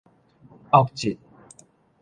[0.71, 1.15] 惡質